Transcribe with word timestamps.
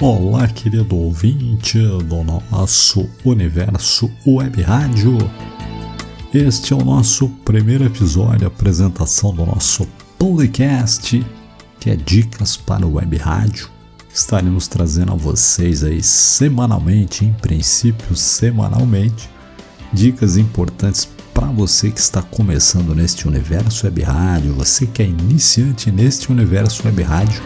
Olá, 0.00 0.48
querido 0.48 0.96
ouvinte 0.96 1.78
do 1.78 2.24
nosso 2.24 3.08
universo 3.24 4.10
web 4.26 4.60
rádio. 4.60 5.16
Este 6.34 6.72
é 6.72 6.76
o 6.76 6.84
nosso 6.84 7.28
primeiro 7.44 7.84
episódio, 7.84 8.48
apresentação 8.48 9.32
do 9.32 9.46
nosso 9.46 9.86
podcast, 10.18 11.24
que 11.78 11.90
é 11.90 11.96
Dicas 11.96 12.56
para 12.56 12.84
o 12.84 12.94
Web 12.94 13.16
Rádio. 13.18 13.70
Estaremos 14.12 14.66
trazendo 14.66 15.12
a 15.12 15.16
vocês 15.16 15.84
aí 15.84 16.02
semanalmente, 16.02 17.24
em 17.24 17.32
princípio 17.32 18.16
semanalmente, 18.16 19.30
dicas 19.92 20.36
importantes 20.36 21.08
para 21.32 21.46
você 21.46 21.88
que 21.92 22.00
está 22.00 22.20
começando 22.20 22.96
neste 22.96 23.28
universo 23.28 23.86
web 23.86 24.02
rádio, 24.02 24.54
você 24.54 24.86
que 24.86 25.02
é 25.02 25.06
iniciante 25.06 25.92
neste 25.92 26.32
universo 26.32 26.84
web 26.84 27.00
rádio 27.00 27.40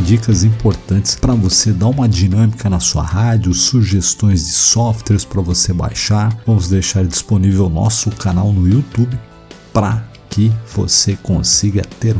dicas 0.00 0.44
importantes 0.44 1.14
para 1.14 1.34
você 1.34 1.72
dar 1.72 1.88
uma 1.88 2.08
dinâmica 2.08 2.68
na 2.68 2.80
sua 2.80 3.02
rádio, 3.02 3.52
sugestões 3.54 4.46
de 4.46 4.52
softwares 4.52 5.24
para 5.24 5.40
você 5.40 5.72
baixar. 5.72 6.36
Vamos 6.46 6.68
deixar 6.68 7.04
disponível 7.04 7.68
nosso 7.68 8.10
canal 8.10 8.52
no 8.52 8.68
YouTube 8.68 9.18
para 9.72 10.04
que 10.28 10.52
você 10.74 11.16
consiga 11.22 11.82
ter 11.98 12.14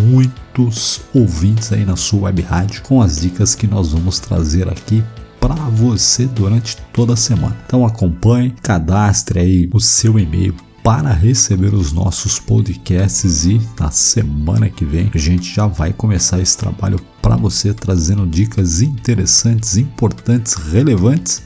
muitos 0.00 1.00
ouvintes 1.14 1.72
aí 1.72 1.84
na 1.84 1.96
sua 1.96 2.22
web 2.22 2.42
rádio 2.42 2.82
com 2.82 3.00
as 3.00 3.20
dicas 3.20 3.54
que 3.54 3.66
nós 3.66 3.92
vamos 3.92 4.18
trazer 4.18 4.68
aqui 4.68 5.02
para 5.40 5.54
você 5.54 6.26
durante 6.26 6.76
toda 6.92 7.14
a 7.14 7.16
semana. 7.16 7.56
Então 7.66 7.86
acompanhe, 7.86 8.54
cadastre 8.62 9.38
aí 9.38 9.70
o 9.72 9.80
seu 9.80 10.18
e-mail 10.18 10.54
para 10.82 11.12
receber 11.12 11.74
os 11.74 11.92
nossos 11.92 12.40
podcasts 12.40 13.44
e 13.44 13.60
na 13.78 13.90
semana 13.90 14.68
que 14.68 14.84
vem 14.84 15.10
a 15.14 15.18
gente 15.18 15.54
já 15.54 15.66
vai 15.66 15.92
começar 15.92 16.40
esse 16.40 16.58
trabalho 16.58 17.00
para 17.20 17.36
você 17.36 17.72
trazendo 17.72 18.26
dicas 18.26 18.82
interessantes, 18.82 19.76
importantes, 19.76 20.54
relevantes 20.54 21.42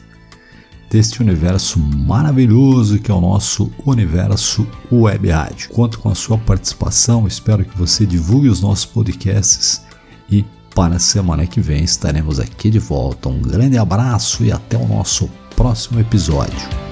deste 0.89 1.21
universo 1.21 1.79
maravilhoso 1.79 2.99
que 2.99 3.11
é 3.11 3.15
o 3.15 3.21
nosso 3.21 3.71
universo 3.85 4.67
web 4.91 5.29
rádio. 5.29 5.69
Conto 5.71 5.99
com 5.99 6.09
a 6.09 6.15
sua 6.15 6.39
participação, 6.39 7.27
espero 7.27 7.65
que 7.65 7.77
você 7.77 8.07
divulgue 8.07 8.49
os 8.49 8.63
nossos 8.63 8.87
podcasts 8.87 9.83
e 10.31 10.45
para 10.75 10.97
a 10.97 11.01
semana 11.01 11.47
que 11.47 11.61
vem 11.61 11.85
estaremos 11.85 12.41
aqui 12.41 12.71
de 12.71 12.79
volta. 12.79 13.29
Um 13.29 13.41
grande 13.41 13.77
abraço 13.77 14.45
e 14.45 14.53
até 14.53 14.77
o 14.77 14.87
nosso 14.87 15.29
próximo 15.57 16.01
episódio. 16.01 16.86